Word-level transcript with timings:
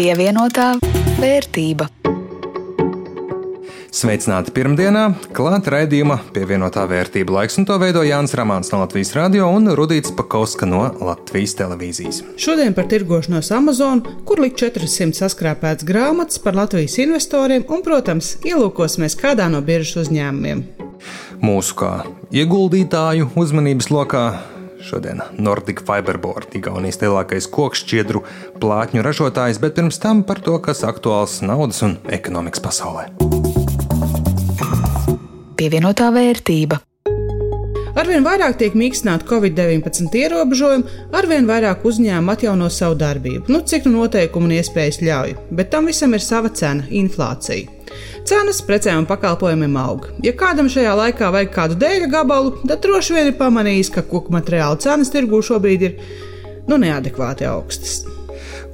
Pievienotā 0.00 0.78
vērtība. 1.20 1.84
Sveicināti 3.92 4.54
pirmdienā, 4.56 5.02
klāta 5.36 5.74
raidījuma 5.74 6.14
pievienotā 6.32 6.86
vērtība 6.88 7.34
laiks, 7.34 7.58
un 7.60 7.66
to 7.68 7.76
veido 7.82 8.00
Jānis 8.06 8.32
Rāmāns 8.38 8.72
no 8.72 8.78
Latvijas 8.80 9.10
radio 9.12 9.50
un 9.52 9.68
Rudīts 9.76 10.14
Pakauska 10.16 10.64
no 10.64 10.86
Latvijas 11.04 11.52
televīzijas. 11.58 12.22
Šodien 12.40 12.72
par 12.72 12.88
tirgošanos 12.88 13.52
Amazon, 13.52 14.00
kur 14.24 14.40
likt 14.40 14.62
400 14.62 15.20
saskrāpētas 15.20 15.84
grāmatas 15.84 16.40
par 16.40 16.56
Latvijas 16.56 16.96
investoriem 17.04 17.66
un, 17.68 17.82
protams, 17.84 18.38
ielūkosimies 18.40 19.18
kādā 19.20 19.50
no 19.52 19.60
biržas 19.60 20.06
uzņēmumiem. 20.06 20.64
Mūsu 21.44 21.76
kā 21.76 21.92
ieguldītāju 22.32 23.34
uzmanības 23.36 23.92
lokā 23.92 24.24
Šodien 24.80 25.20
Nordic 25.38 25.82
Fiberboard, 25.86 26.54
Igaunijas 26.56 27.00
lielākais 27.02 27.48
kokšķiedru 27.52 28.24
plātņu 28.62 29.04
ražotājs, 29.04 29.60
bet 29.62 29.76
pirms 29.78 30.00
tam 30.02 30.24
par 30.26 30.40
to, 30.44 30.56
kas 30.64 30.84
aktuāls 30.88 31.40
naudas 31.44 31.82
un 31.86 31.98
ekonomikas 32.08 32.64
pasaulē. 32.64 33.08
Pievienotā 35.60 36.08
vērtība. 36.14 36.80
Arvien 37.98 38.22
vairāk 38.22 38.54
tiek 38.60 38.74
mīkstināti 38.78 39.26
Covid-19 39.26 40.14
ierobežojumi, 40.20 40.98
arvien 41.16 41.48
vairāk 41.48 41.82
uzņēmumu 41.90 42.34
atjauno 42.34 42.68
savu 42.70 42.94
darbību, 43.00 43.50
nu, 43.50 43.62
cik 43.66 43.88
nu 43.88 44.04
noteikumi 44.04 44.46
un 44.46 44.54
iespējas 44.60 45.00
ļauj, 45.02 45.34
bet 45.58 45.72
tam 45.72 45.90
visam 45.90 46.14
ir 46.14 46.22
sava 46.22 46.52
cena- 46.54 46.86
inflācija. 47.02 47.66
Cenas 48.24 48.60
precēm 48.62 49.02
un 49.02 49.06
pakalpojumiem 49.06 49.76
aug. 49.76 50.06
Ja 50.22 50.32
kādam 50.32 50.68
šajā 50.70 50.94
laikā 50.94 51.32
vajag 51.34 51.52
kādu 51.56 51.78
dēļa 51.80 52.10
gabalu, 52.12 52.54
tad 52.68 52.80
droši 52.84 53.14
vien 53.16 53.26
ir 53.26 53.38
pamanījis, 53.40 53.90
ka 53.90 54.02
koku 54.02 54.30
materiālu 54.30 54.78
cenas 54.78 55.10
tirgū 55.10 55.42
šobrīd 55.42 55.82
ir 55.82 55.96
nu, 56.68 56.76
neadekvāti 56.78 57.48
augstas. 57.48 58.04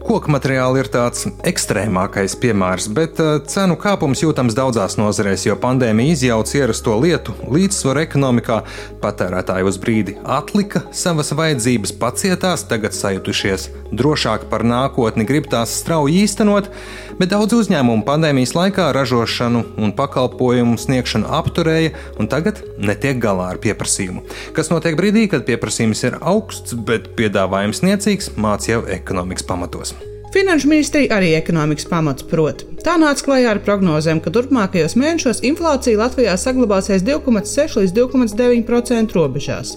Koku 0.06 0.30
materiāli 0.30 0.78
ir 0.84 0.86
tāds 0.94 1.24
ekstrēmākais 1.50 2.36
piemērs, 2.38 2.84
bet 2.94 3.18
uh, 3.18 3.40
cenu 3.50 3.74
kāpums 3.74 4.20
jūtams 4.22 4.54
daudzās 4.54 4.94
nozarēs, 5.00 5.48
jo 5.48 5.56
pandēmija 5.58 6.14
izjauca 6.14 6.60
ierasto 6.60 6.94
lietu 7.02 7.34
līdzsvaru 7.50 8.04
ekonomikā. 8.04 8.60
Patērētāji 9.02 9.66
uz 9.66 9.80
brīdi 9.82 10.14
atlika 10.22 10.84
savas 10.94 11.32
vajadzības, 11.34 11.96
pacietās, 11.98 12.62
tagad 12.70 12.94
sajutušies 12.94 13.66
drošāk 13.90 14.46
par 14.52 14.62
nākotni, 14.66 15.26
grib 15.26 15.50
tās 15.50 15.74
strauji 15.80 16.22
īstenot, 16.22 16.70
bet 17.18 17.32
daudz 17.34 17.58
uzņēmumu 17.58 18.06
pandēmijas 18.06 18.54
laikā 18.54 18.92
ražošanu 18.94 19.64
un 19.82 19.94
pakalpojumu 19.98 20.78
sniegšanu 20.86 21.30
apturēja 21.40 21.96
un 22.22 22.30
tagad 22.30 22.62
netiek 22.78 23.18
galā 23.22 23.50
ar 23.56 23.62
pieprasījumu. 23.62 24.22
Kas 24.54 24.70
notiek 24.70 24.94
brīdī, 24.98 25.26
kad 25.34 25.46
pieprasījums 25.50 26.06
ir 26.06 26.20
augsts, 26.22 26.78
bet 26.78 27.10
piedāvājums 27.18 27.82
niecīgs, 27.82 28.36
mācīja 28.38 28.84
ekonomikas 29.00 29.50
pamatos. 29.50 29.95
Finanšu 30.36 30.68
ministrija 30.68 31.16
arī 31.16 31.30
ekonomikas 31.32 31.86
pamats 31.88 32.24
prot. 32.28 32.66
Tā 32.86 32.92
nāca 33.02 33.24
klajā 33.26 33.50
ar 33.50 33.58
prognozēm, 33.66 34.20
ka 34.22 34.30
turpmākajos 34.30 34.92
mēnešos 34.94 35.40
inflācija 35.48 35.98
Latvijā 35.98 36.36
saglabāsies 36.38 37.02
2,6 37.02 37.80
līdz 37.80 37.94
2,9% 37.96 39.16
robežās. 39.16 39.72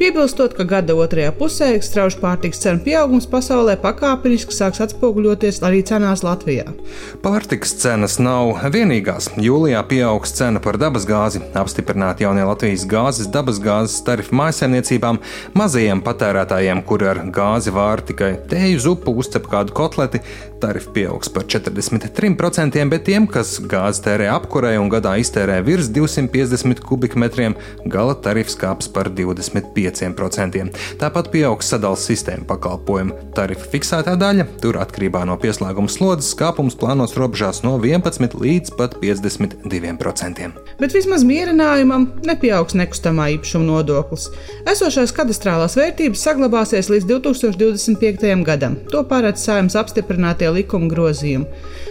Piebilstot, 0.00 0.54
ka 0.56 0.64
gada 0.68 0.96
otrajā 0.96 1.34
pusē 1.36 1.68
strauji 1.84 2.16
pārtiks 2.22 2.62
cenu 2.62 2.80
pieaugums 2.84 3.28
pasaulē 3.28 3.74
pakāpeniski 3.82 4.56
sāks 4.56 4.80
atspoguļoties 4.86 5.60
arī 5.68 5.82
cenās 5.88 6.24
Latvijā. 6.24 6.72
Pārtiks 7.20 7.76
cenas 7.82 8.16
nav 8.24 8.54
vienīgās. 8.72 9.28
Jūlijā 9.36 9.84
pieaugs 9.92 10.32
cena 10.36 10.60
par 10.64 10.80
dabasgāzi, 10.80 11.44
apstiprināta 11.60 12.24
jaunie 12.24 12.48
Latvijas 12.48 12.88
gāzes 12.88 13.28
dabasgāzes 13.36 14.00
tarifu 14.08 14.36
mājsaimniecībām, 14.40 15.20
mazajiem 15.60 16.00
patērētājiem, 16.08 16.84
kuri 16.88 17.12
ar 17.12 17.22
gāzi 17.36 17.76
vār 17.76 18.04
tikai 18.12 18.32
tēju 18.48 18.84
zupu, 18.88 19.16
uzcep 19.20 19.48
kādu 19.52 19.76
kotleti, 19.76 20.24
tarifi 20.60 20.92
pieaugs 21.00 21.32
par 21.32 21.48
43%, 21.48 22.84
bet 22.92 23.06
tiem, 23.08 23.26
kas 23.30 23.56
gāzi 23.64 24.04
tērē 24.04 24.28
apkurē 24.34 24.76
un 24.82 24.92
gadā 24.92 25.16
iztērē 25.22 25.62
virs 25.64 25.88
250 25.94 26.84
kubikmetriem, 26.84 27.56
gala 27.88 28.14
tarifs 28.20 28.58
kāps 28.58 28.90
par 28.92 29.08
25%. 29.08 30.66
Tāpat 31.00 31.32
pieaugs 31.32 31.72
sadalījuma 31.72 31.84
sistēma 31.86 32.46
pakalpojumu 32.48 33.14
tarifa 33.36 33.68
fiksētā 33.70 34.16
daļa, 34.18 34.46
tur 34.62 34.78
atkarībā 34.80 35.22
no 35.28 35.36
pieslēguma 35.40 35.90
slodzes 35.92 36.34
kāpums 36.38 36.76
plānos 36.78 37.14
robežās 37.18 37.62
no 37.64 37.76
11 37.78 38.36
līdz 38.40 38.74
pat 38.78 38.96
52%. 39.02 40.50
Bet 40.80 40.96
vismaz 40.96 41.24
mierinājumam 41.26 42.08
nepieaugs 42.26 42.76
nekustamā 42.78 43.28
īpašuma 43.36 43.68
nodoklis. 43.68 44.28
Esošās 44.68 45.14
kadastrālās 45.16 45.76
vērtības 45.78 46.24
saglabāsies 46.26 46.90
līdz 46.92 47.08
2025. 47.12 48.44
gadam. 48.46 48.78
To 48.92 49.04
paredz 49.08 49.44
saimnes 49.46 49.78
apstiprinātie 49.78 50.45
likuma 50.54 50.90
grozījumi. 50.92 51.46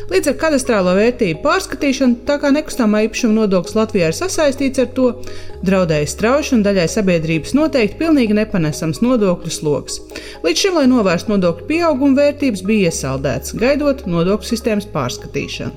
Līdz 0.05 0.29
ar 0.29 0.35
kadastrālo 0.37 0.91
vērtību 0.99 1.39
pārskatīšanu, 1.41 2.19
tā 2.27 2.35
kā 2.37 2.51
nekustamā 2.53 3.07
īpašuma 3.07 3.39
nodoklis 3.39 3.73
Latvijā 3.73 4.11
ir 4.11 4.13
sasaistīts 4.13 4.83
ar 4.83 4.91
to, 4.93 5.07
draudēja 5.65 6.05
strauji 6.11 6.51
un 6.53 6.61
daļai 6.65 6.85
sabiedrības 6.93 7.55
noteikti 7.57 7.97
pilnīgi 7.97 8.35
nepanesams 8.37 9.01
nodokļu 9.01 9.53
sloks. 9.55 9.97
Līdz 10.45 10.61
šim, 10.61 10.77
lai 10.77 10.85
novērstu 10.91 11.33
nodokļu 11.33 11.65
pieaugumu, 11.71 12.19
vērtības 12.19 12.61
bija 12.67 12.91
iesaldētas, 12.91 13.55
gaidot 13.57 14.03
nodokļu 14.05 14.49
sistēmas 14.51 14.85
pārskatīšanu. 14.93 15.73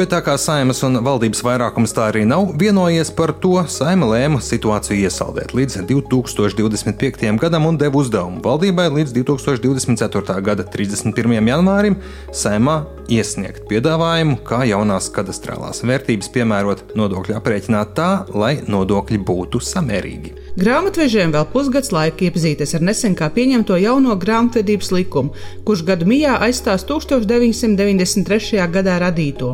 Bet 0.00 0.14
tā 0.14 0.22
kā 0.24 0.38
saimas 0.40 0.80
un 0.88 0.96
valdības 1.04 1.44
vairākums 1.44 1.92
tā 1.96 2.08
arī 2.14 2.24
nav 2.24 2.54
vienojies 2.56 3.12
par 3.18 3.34
to, 3.44 3.58
saima 3.68 4.08
lēma 4.14 4.40
situāciju 4.40 5.04
iesaldēt 5.04 5.52
līdz 5.52 5.82
2025. 5.92 7.28
gadam 7.44 7.68
un 7.68 7.76
deva 7.76 8.00
uzdevumu 8.00 8.40
valdībai 8.46 8.88
līdz 9.02 9.12
2024. 9.20 10.40
gada 10.48 10.64
31. 10.64 11.36
janvārim 11.52 12.00
saimā 12.32 12.80
iesniegt 13.12 13.65
piedāvājumu, 13.70 14.40
kā 14.46 14.62
jaunās 14.68 15.10
kadastrālās 15.14 15.82
vērtības 15.86 16.32
piemērot 16.34 16.96
nodokļu 16.98 17.36
aprēķinā 17.38 17.84
tā, 17.98 18.10
lai 18.34 18.56
nodokļi 18.66 19.22
būtu 19.26 19.62
samērīgi. 19.62 20.45
Grāmatvežiem 20.56 21.34
vēl 21.34 21.44
pusgads 21.52 21.90
laika 21.92 22.24
iepazīties 22.24 22.70
ar 22.78 22.84
nesen 22.88 23.12
kā 23.16 23.26
pieņemto 23.28 23.76
jauno 23.76 24.14
grāmatvedības 24.16 24.88
likumu, 24.94 25.34
kurš 25.68 25.82
gadu 25.84 26.06
mijā 26.08 26.38
aizstās 26.46 26.86
1993. 26.88 28.62
gadā 28.72 28.94
radīto. 29.02 29.50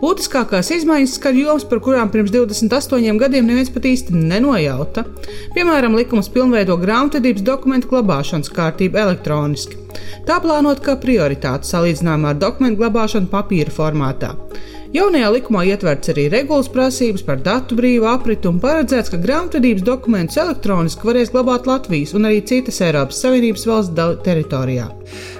Būtiskākās 0.00 0.70
izmaiņas 0.78 1.18
skar 1.18 1.36
jomas, 1.36 1.66
par 1.68 1.82
kurām 1.84 2.08
pirms 2.14 2.32
28 2.32 3.20
gadiem 3.20 3.44
neviens 3.44 3.68
pat 3.74 3.90
īsti 3.90 4.16
nenojauta. 4.16 5.04
Piemēram, 5.52 5.98
likums 6.00 6.32
pilnveido 6.32 6.78
grāmatvedības 6.80 7.44
dokumentu 7.44 7.92
glabāšanas 7.92 8.48
kārtību 8.48 9.04
elektroniski. 9.04 9.76
Tā 10.24 10.40
plānota 10.40 10.80
kā 10.88 10.96
prioritāte 11.02 11.68
salīdzinājumā 11.68 12.32
ar 12.32 12.40
dokumentu 12.40 12.80
glabāšanu 12.86 13.28
papīra 13.28 13.74
formātā. 13.74 14.32
Jaunajā 14.88 15.26
likumā 15.34 15.66
ietverts 15.68 16.08
arī 16.08 16.22
regulas 16.32 16.70
prasības 16.72 17.20
par 17.26 17.42
datu 17.44 17.76
brīvu 17.76 18.06
apritu 18.08 18.48
un 18.48 18.60
paredzēts, 18.62 19.10
ka 19.12 19.18
grāmatvedības 19.20 19.84
dokumentus 19.84 20.38
elektroniski 20.40 21.04
varēs 21.04 21.28
glabāt 21.34 21.68
Latvijas 21.68 22.14
un 22.16 22.24
arī 22.24 22.38
citas 22.48 22.80
Eiropas 22.86 23.20
Savienības 23.20 23.66
valsts 23.68 24.24
teritorijā. 24.24 24.86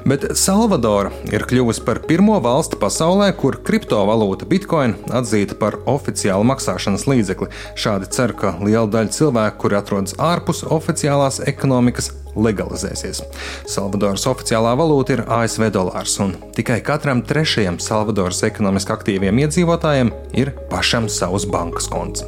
Bet 0.05 0.27
Salvadora 0.37 1.15
ir 1.33 1.47
kļuvusi 1.49 1.81
par 1.87 2.03
pirmo 2.05 2.37
valsti 2.45 2.77
pasaulē, 2.83 3.31
kur 3.41 3.57
kriptovalūta 3.65 4.45
Bitcoin 4.53 4.99
atzīta 5.17 5.57
par 5.57 5.81
oficiālu 5.89 6.45
maksāšanas 6.53 7.09
līdzekli. 7.09 7.49
Šādi 7.73 8.13
cer, 8.13 8.37
ka 8.37 8.53
liela 8.61 8.85
daļa 8.93 9.17
cilvēku, 9.17 9.63
kuri 9.65 9.81
atrodas 9.81 10.19
ārpus 10.21 10.61
oficiālās 10.69 11.41
ekonomikas, 11.49 12.13
legalizēsies. 12.45 13.23
Salvadoras 13.69 14.27
oficiālā 14.31 14.75
valūta 14.79 15.17
ir 15.17 15.25
ASV 15.27 15.71
dolārs, 15.75 16.19
un 16.25 16.35
tikai 16.57 16.81
katram 16.87 17.23
trešajam 17.27 17.81
Salvadoras 17.83 18.43
ekonomiski 18.49 18.95
aktīviem 18.95 19.43
iedzīvotājiem 19.45 20.13
ir 20.39 20.55
pašam 20.73 21.11
savs 21.13 21.49
bankas 21.51 21.91
konts. 21.93 22.27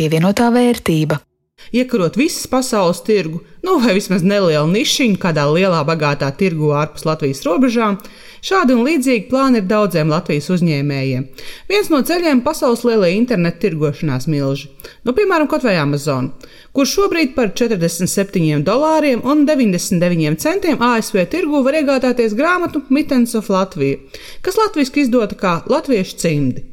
Pievienotā 0.00 0.48
vērtība. 0.54 1.20
Iekarot 1.70 2.16
visas 2.18 2.48
pasaules 2.50 3.02
tirgu, 3.06 3.42
nu 3.62 3.76
vai 3.82 3.92
vismaz 3.94 4.24
nelielu 4.26 4.66
nišiņu 4.72 5.18
kādā 5.22 5.44
lielā, 5.46 5.84
bagātā 5.86 6.30
tirgu 6.34 6.72
ārpus 6.74 7.04
Latvijas 7.06 7.44
robežām, 7.46 8.00
Šādi 8.40 8.72
un 8.72 8.86
līdzīgi 8.86 9.28
plāni 9.28 9.60
ir 9.60 9.66
daudziem 9.68 10.08
Latvijas 10.08 10.48
uzņēmējiem. 10.54 11.26
Viens 11.68 11.90
no 11.92 12.00
ceļiem- 12.00 12.40
pasaules 12.46 12.84
lielie 12.88 13.12
internetu 13.16 13.66
tirgošanās 13.66 14.26
milži, 14.26 14.70
nu, 15.04 15.12
piemēram, 15.12 15.48
kaut 15.48 15.62
vai 15.62 15.76
Amazon, 15.76 16.32
kur 16.72 16.86
šobrīd 16.86 17.34
par 17.34 17.52
47 17.52 18.64
dolāriem 18.64 19.20
un 19.24 19.44
99 19.46 20.40
centiem 20.40 20.80
ASV 20.80 21.26
tirgu 21.28 21.62
var 21.62 21.74
iegādāties 21.74 22.34
grāmatu 22.34 22.82
Mittens 22.88 23.34
of 23.34 23.50
Latviju, 23.50 24.00
kas 24.42 24.56
latviešu 24.56 25.04
izdota 25.04 25.36
kā 25.36 25.62
Latviešu 25.68 26.16
cimdi. 26.16 26.64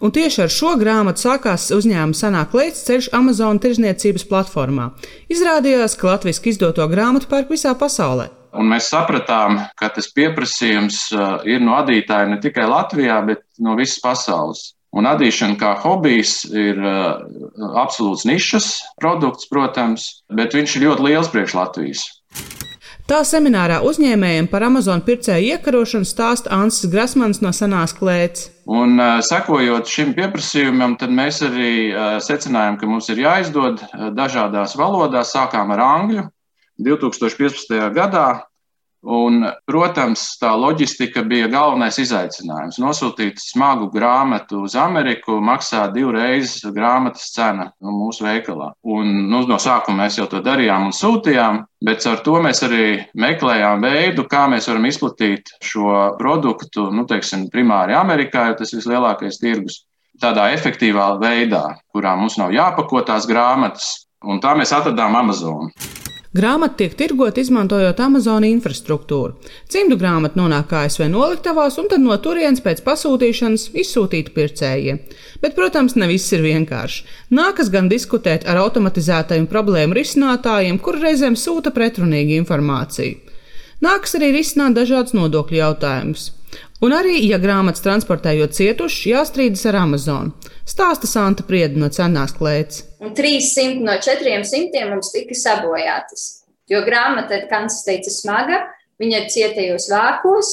Un 0.00 0.10
tieši 0.10 0.42
ar 0.42 0.50
šo 0.50 0.74
grāmatu 0.80 1.22
sākās 1.22 1.70
uzņēmuma 1.70 2.18
sanāk 2.18 2.56
lēts 2.58 2.82
ceļš 2.88 3.12
Amazon 3.14 3.62
tirzniecības 3.62 4.26
platformā. 4.26 4.90
Izrādījās, 5.30 5.94
ka 5.96 6.16
latviešu 6.16 6.48
izdoto 6.50 6.88
grāmatu 6.90 7.30
pērk 7.30 7.54
visā 7.54 7.78
pasaulē. 7.78 8.41
Un 8.52 8.68
mēs 8.68 8.90
sapratām, 8.92 9.62
ka 9.80 9.88
tas 9.96 10.10
pieprasījums 10.12 11.06
uh, 11.16 11.40
ir 11.48 11.62
no 11.64 11.76
adītāja 11.78 12.28
ne 12.28 12.38
tikai 12.42 12.66
Latvijā, 12.68 13.22
bet 13.24 13.44
no 13.64 13.76
visas 13.78 14.00
pasaules. 14.04 14.72
Un 14.92 15.08
adīšana 15.08 15.56
kā 15.56 15.70
hobijs 15.80 16.42
ir 16.52 16.76
uh, 16.76 17.22
absolūts 17.80 18.26
nišas 18.28 18.74
produkts, 19.00 19.48
protams, 19.48 20.08
bet 20.28 20.52
viņš 20.52 20.74
ir 20.76 20.84
ļoti 20.90 21.06
liels 21.06 21.32
priekš 21.32 21.54
Latvijas. 21.56 22.04
Tā 23.08 23.22
seminārā 23.26 23.80
uzņēmējiem 23.88 24.46
par 24.52 24.66
Amazon 24.68 25.00
pircēju 25.04 25.56
iekarošanu 25.56 26.06
stāsta 26.06 26.52
Ansis 26.54 26.90
Grasmans 26.92 27.40
no 27.42 27.50
Sanās 27.56 27.96
klēts. 27.96 28.50
Un, 28.68 29.00
uh, 29.00 29.16
sekojot 29.24 29.88
šim 29.88 30.12
pieprasījumam, 30.18 30.98
tad 31.00 31.16
mēs 31.16 31.40
arī 31.48 31.72
secinājām, 32.20 32.76
ka 32.76 32.92
mums 32.92 33.08
ir 33.08 33.24
jāizdod 33.24 33.80
dažādās 34.12 34.76
valodās. 34.76 35.32
Sākām 35.32 35.72
ar 35.72 35.86
angļu 35.88 36.28
2015. 36.80 37.78
gadā, 37.96 38.26
Un, 39.02 39.40
protams, 39.66 40.20
tā 40.38 40.52
loģistika 40.54 41.24
bija 41.26 41.48
galvenais 41.50 41.96
izaicinājums. 41.98 42.78
Nosūtīt 42.78 43.40
smagu 43.42 43.88
grāmatu 43.90 44.60
uz 44.62 44.76
Ameriku 44.78 45.40
maksā 45.42 45.88
divreiz 45.90 46.60
grāmatas 46.70 47.32
cena 47.34 47.66
nu, 47.82 47.96
mūsu 47.96 48.22
veikalā. 48.28 48.70
Un, 48.86 49.10
nu, 49.32 49.40
no 49.50 49.58
sākuma 49.58 50.04
mēs 50.04 50.20
jau 50.20 50.28
to 50.30 50.38
darījām 50.46 50.86
un 50.86 50.94
sūtījām, 50.94 51.64
bet 51.82 52.06
ar 52.06 52.22
to 52.22 52.36
mēs 52.44 52.62
arī 52.62 52.84
meklējām 53.18 53.82
veidu, 53.82 54.26
kā 54.30 54.44
mēs 54.52 54.70
varam 54.70 54.86
izplatīt 54.86 55.50
šo 55.66 56.14
produktu, 56.20 56.86
nu, 56.94 57.02
teiksim, 57.10 57.48
primāri 57.50 57.98
Amerikā, 57.98 58.52
jo 58.52 58.60
tas 58.60 58.70
ir 58.70 58.84
vislielākais 58.84 59.42
tirgus. 59.42 59.80
Tādā 60.22 60.52
efektīvā 60.54 61.16
veidā, 61.18 61.64
kurā 61.90 62.14
mums 62.20 62.38
nav 62.38 62.54
jāpako 62.54 63.02
tās 63.08 63.26
grāmatas, 63.26 64.06
un 64.22 64.38
tā 64.38 64.54
mēs 64.54 64.70
atradām 64.78 65.18
Amazon. 65.24 65.74
Grāmata 66.32 66.78
tiek 66.80 66.94
tirgota 66.96 67.42
izmantojot 67.42 67.98
Amazon 68.00 68.46
infrastruktūru. 68.48 69.34
Cimdu 69.68 69.98
grāmata 70.00 70.38
nonāk 70.40 70.70
ASV 70.78 71.04
noliktavās 71.12 71.76
un 71.82 71.90
tad 71.92 72.00
no 72.00 72.16
turienes 72.24 72.62
pēc 72.64 72.80
pasūtīšanas 72.86 73.66
izsūtīta 73.82 74.32
pircējiem. 74.32 75.02
Bet, 75.42 75.52
protams, 75.58 75.92
ne 76.00 76.08
viss 76.08 76.32
ir 76.32 76.40
vienkārši. 76.46 77.04
Nākas 77.36 77.68
gan 77.74 77.92
diskutēt 77.92 78.46
ar 78.48 78.62
automatizētajiem 78.62 79.44
problēmu 79.50 79.98
risinātājiem, 79.98 80.80
kur 80.80 80.96
reizēm 81.04 81.36
sūta 81.36 81.74
pretrunīgu 81.76 82.40
informāciju. 82.40 83.31
Nākas 83.82 84.14
arī 84.14 84.30
risināt 84.36 84.76
dažādus 84.78 85.16
nodokļu 85.16 85.58
jautājumus. 85.58 86.28
Un 86.82 86.92
arī, 86.94 87.16
ja 87.26 87.38
grāmatas 87.42 87.82
transportējot 87.82 88.54
cietuši, 88.54 89.12
jāstrīdas 89.12 89.64
ar 89.70 89.78
Amazon. 89.80 90.32
Stāsta 90.66 91.06
Santa 91.10 91.42
Prieda 91.46 91.78
no 91.78 91.88
cenās 91.94 92.34
klēts. 92.36 92.84
Un 93.02 93.14
300 93.18 93.82
no 93.82 93.96
400 94.02 94.84
mums 94.90 95.10
tika 95.14 95.34
sabojātas. 95.38 96.24
Jo 96.70 96.84
grāmata 96.86 97.40
kā 97.50 97.64
tas 97.66 97.82
teica, 97.86 98.10
smaga, 98.14 98.60
viņa 99.02 99.20
ir 99.22 99.30
cietajos 99.34 99.88
vākos. 99.90 100.52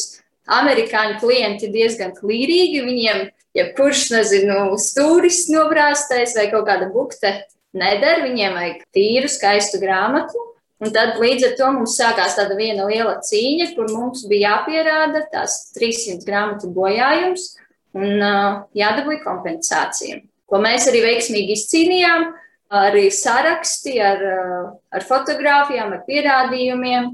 Amerikāņu 0.50 1.20
klienti 1.22 1.70
diezgan 1.74 2.16
klīrīgi. 2.18 2.82
Viņiem, 2.86 3.26
ja 3.58 3.70
kurš, 3.78 4.08
nezinu, 4.16 4.74
stūris 4.82 5.46
nobrāztais 5.54 6.34
vai 6.38 6.50
kaut 6.54 6.66
kāda 6.70 6.90
bukte 6.94 7.36
nedara, 7.78 8.26
viņiem 8.26 8.58
vajag 8.58 8.86
tīru, 8.98 9.30
skaistu 9.30 9.82
grāmatu. 9.82 10.49
Un 10.80 10.94
tad 10.96 11.18
līdz 11.20 11.44
ar 11.44 11.56
to 11.60 11.70
mums 11.76 11.98
sākās 12.00 12.38
tāda 12.38 12.56
viena 12.56 12.86
liela 12.88 13.18
cīņa, 13.26 13.74
kur 13.76 13.90
mums 13.92 14.24
bija 14.32 14.54
jāpierāda 14.54 15.26
tās 15.34 15.58
300 15.76 16.24
grāmatu 16.28 16.70
bojājums 16.72 17.50
un 18.00 18.22
uh, 18.24 18.62
jādabūj 18.78 19.20
kompensācija, 19.26 20.22
ko 20.48 20.62
mēs 20.64 20.88
arī 20.92 21.04
veiksmīgi 21.04 21.58
izcīnījām. 21.58 22.30
Arī 22.80 23.08
saraksti 23.10 23.96
ar, 24.06 24.20
ar 24.94 25.06
fotografijām, 25.10 25.96
ar 25.96 26.04
pierādījumiem, 26.06 27.08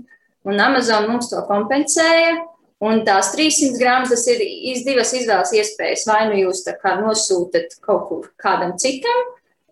un 0.52 0.60
Amazon 0.60 1.08
mums 1.08 1.30
to 1.32 1.40
kompensēja. 1.48 2.36
Un 2.84 3.06
tās 3.08 3.30
300 3.32 3.80
grāmatas 3.80 4.26
ir 4.28 4.42
iz 4.44 4.84
divas 4.84 5.14
izvēles 5.16 5.54
iespējas. 5.56 6.04
Vai 6.10 6.26
nu 6.28 6.42
jūs 6.42 6.66
nosūtat 6.68 7.78
kaut 7.80 8.04
kur 8.10 8.28
kādam 8.36 8.76
citam, 8.76 9.22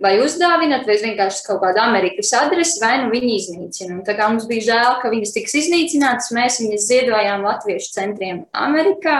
vai 0.01 0.15
uzdāvinat, 0.23 0.87
vai 0.89 0.97
vienkārši 1.01 1.43
kaut 1.47 1.61
kādu 1.63 1.81
Amerikas 1.83 2.31
adresi, 2.37 2.79
vai 2.81 2.95
nu 3.03 3.11
viņi 3.13 3.35
iznīcina. 3.37 3.97
Un 3.97 4.03
tā 4.07 4.15
kā 4.17 4.29
mums 4.31 4.47
bija 4.49 4.67
žēl, 4.71 4.97
ka 5.01 5.11
viņas 5.13 5.35
tiks 5.35 5.57
iznīcinātas, 5.61 6.33
mēs 6.35 6.59
viņas 6.63 6.87
ziedojām 6.89 7.45
Latviešu 7.45 7.93
centriem 7.95 8.43
Amerikā, 8.65 9.19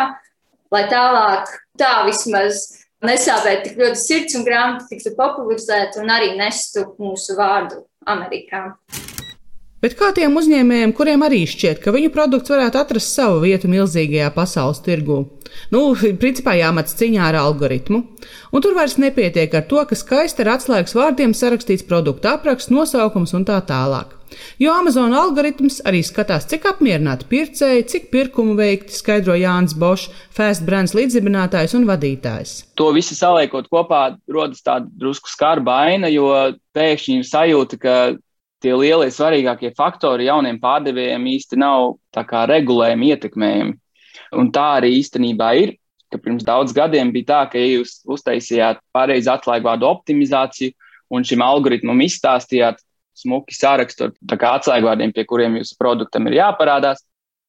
lai 0.74 0.84
tālāk 0.92 1.54
tā 1.80 1.94
vismaz 2.08 2.66
nesāpētu 3.04 3.70
tik 3.70 3.80
ļoti 3.84 4.02
sirds 4.02 4.38
un 4.40 4.48
grāmata 4.48 4.90
tiktu 4.90 5.16
popularizēta 5.18 6.02
un 6.04 6.14
arī 6.14 6.34
nestu 6.40 6.88
mūsu 7.02 7.38
vārdu 7.40 7.84
Amerikā. 8.10 8.70
Bet 9.83 9.97
kā 10.00 10.13
tiem 10.15 10.38
uzņēmējiem, 10.39 10.94
kuriem 10.95 11.25
arī 11.27 11.41
šķiet, 11.44 11.81
ka 11.83 11.91
viņu 11.91 12.13
produkts 12.15 12.53
varētu 12.53 12.80
atrast 12.80 13.18
savu 13.18 13.41
vietu 13.44 13.68
milzīgajā 13.68 14.30
pasaules 14.31 14.80
tirgū? 14.85 15.25
Nu, 15.75 15.81
principā 16.21 16.53
jāmats 16.56 16.95
ciņā 16.95 17.25
ar 17.27 17.38
algoritmu. 17.41 18.00
Un 18.56 18.63
tur 18.63 18.77
vairs 18.77 18.95
nepietiek 19.01 19.51
ar 19.59 19.68
to, 19.68 19.83
ka 19.89 19.97
skaisti 20.00 20.45
ar 20.45 20.53
atslēgas 20.56 20.95
vārdiem 20.95 21.35
sarakstīts 21.35 21.83
produkta 21.89 22.38
apraksts, 22.38 22.71
nosaukums 22.71 23.35
un 23.35 23.44
tā 23.50 23.59
tālāk. 23.68 24.15
Jo 24.57 24.71
Amazon 24.80 25.12
algoritms 25.13 25.81
arī 25.86 26.00
skatās, 26.07 26.47
cik 26.50 26.65
apmierināti 26.71 27.27
pircēji, 27.29 27.88
cik 27.91 28.09
pirkumu 28.15 28.56
veikti, 28.57 28.95
skaidro 28.95 29.36
Jānis 29.38 29.75
Bošs, 29.77 30.07
Fast 30.33 30.63
Brands 30.65 30.95
līdzdibinātājs 30.97 31.75
un 31.77 31.86
vadītājs. 31.91 32.56
To 32.79 32.94
visu 32.95 33.19
saliekot 33.19 33.68
kopā, 33.74 34.06
rodas 34.31 34.63
tāda 34.65 34.88
drusku 34.89 35.29
skarba 35.29 35.83
aina, 35.89 36.09
jo 36.09 36.31
pēkšņi 36.74 37.27
sajūta, 37.29 37.81
ka 37.83 37.97
tie 38.63 38.74
lielie 38.80 39.12
svarīgākie 39.12 39.74
faktori 39.77 40.30
jauniem 40.30 40.60
pārdevējiem 40.63 41.27
īsti 41.36 41.60
nav 41.60 41.98
regulējami, 42.15 43.12
ietekmējami. 43.13 43.75
Un 44.39 44.51
tā 44.54 44.68
arī 44.80 44.95
īstenībā 45.00 45.54
ir. 45.62 45.77
Pirms 46.13 46.45
daudz 46.45 46.75
gadiem 46.77 47.10
bija 47.10 47.25
tā, 47.25 47.39
ka, 47.50 47.57
ja 47.57 47.80
jūs 47.80 48.04
uztaisījāt 48.06 48.83
pareizi 48.94 49.31
atslēgu 49.33 49.65
vārdu 49.65 49.88
optimizāciju 49.89 50.75
un 51.10 51.25
šim 51.25 51.42
algoritmam 51.42 52.04
izstāstījāt 52.06 52.83
smuki 53.18 53.56
sārakstu 53.57 54.12
ar 54.12 54.45
atslēgvārdiem, 54.51 55.13
pie 55.13 55.25
kuriem 55.30 55.57
jūsu 55.57 55.77
produktam 55.80 56.30
ir 56.30 56.38
jāparādās, 56.38 57.01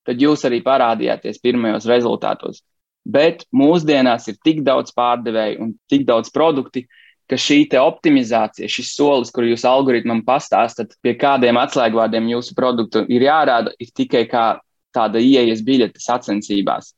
tad 0.04 0.20
jūs 0.20 0.44
arī 0.48 0.62
parādījāties 0.64 1.40
pirmajos 1.44 1.88
rezultātos. 1.88 2.62
Bet 3.04 3.44
mūsdienās 3.52 4.30
ir 4.32 4.40
tik 4.44 4.62
daudz 4.64 4.94
pārdevēju 4.96 5.60
un 5.60 5.74
tik 5.92 6.06
daudz 6.08 6.32
produktu, 6.32 6.86
ka 7.30 7.38
šī 7.40 7.64
optimizācija, 7.80 8.68
šis 8.68 8.92
solis, 8.96 9.32
kur 9.34 9.46
jūs 9.48 9.64
algoritmam 9.68 10.22
pastāstat, 10.26 10.96
pie 11.02 11.16
kādiem 11.18 11.58
atslēgvārdiem 11.60 12.28
jūsu 12.34 12.56
produktu 12.56 13.04
ir 13.08 13.26
jārāda, 13.28 13.72
ir 13.80 13.92
tikai 13.96 14.26
kā 14.30 14.46
tāda 14.94 15.22
ieejas 15.22 15.64
biļete 15.64 16.02
sacensībās. 16.02 16.94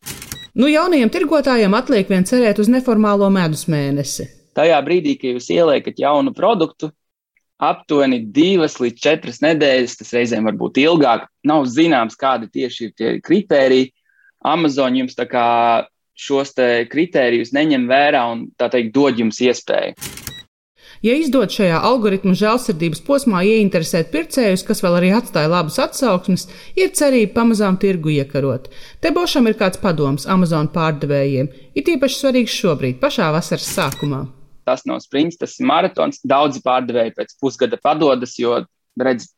Nu, 0.56 0.68
jaunajiem 0.72 1.10
tirgotājiem 1.12 1.74
atliek 1.76 2.08
vien 2.08 2.24
cerēt 2.24 2.60
uz 2.62 2.70
neformālo 2.72 3.28
medus 3.32 3.66
mēnesi. 3.68 4.28
Tajā 4.56 4.78
brīdī, 4.84 5.18
kad 5.20 5.36
jūs 5.36 5.50
ieliekat 5.52 6.00
jaunu 6.00 6.32
produktu, 6.36 6.88
aptuveni 7.60 8.22
divas 8.32 8.78
līdz 8.80 9.00
četras 9.00 9.42
nedēļas, 9.44 9.98
tas 10.00 10.14
reizēm 10.16 10.48
var 10.48 10.56
būt 10.56 10.80
ilgāk, 10.80 11.26
nav 11.44 11.68
zināms, 11.72 12.16
kādi 12.20 12.48
tieši 12.52 12.88
ir 12.88 12.94
tie 12.96 13.12
kritēriji. 13.24 13.92
Amazon 14.46 14.96
jums 14.96 15.16
tā 15.16 15.26
kā 15.28 15.46
šos 16.16 16.54
kritērijus 16.90 17.52
neņem 17.56 17.86
vērā 17.90 18.24
un 18.32 18.48
tā 18.56 18.70
teikt, 18.72 18.94
dod 18.96 19.20
jums 19.20 19.40
iespēju. 19.44 20.24
Ja 21.04 21.12
izdod 21.14 21.52
šajā 21.52 21.76
algoritmu 21.84 22.32
žēlsirdības 22.38 23.02
posmā 23.04 23.42
ieinteresēt 23.44 24.08
pircējus, 24.14 24.64
kas 24.66 24.80
vēl 24.84 24.96
arī 24.98 25.10
atstāja 25.14 25.50
labas 25.52 25.76
atsauksmes, 25.82 26.46
ir 26.78 26.94
cerība 26.96 27.34
pamazām 27.42 27.76
tirgu 27.80 28.14
iekarot. 28.14 28.70
Te 29.04 29.12
bošam 29.14 29.46
ir 29.50 29.58
kāds 29.60 29.80
padoms 29.82 30.24
Amazon 30.26 30.70
pārdevējiem, 30.72 31.52
ir 31.76 31.92
īpaši 31.96 32.20
svarīgs 32.22 32.56
šobrīd, 32.62 32.98
pašā 33.02 33.28
vasaras 33.36 33.68
sākumā. 33.76 34.24
Tas 34.66 34.82
nav 34.88 35.02
sprints, 35.04 35.38
tas 35.38 35.60
ir 35.60 35.68
maratons. 35.68 36.24
Daudzi 36.26 36.64
pārdevēji 36.64 37.14
pēc 37.14 37.36
pusgada 37.38 37.78
padodas, 37.78 38.34
jo 38.40 38.56
redz, 38.98 39.28